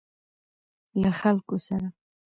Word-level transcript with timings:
له 1.01 1.09
خلکو 1.19 1.55
سره. 1.67 1.87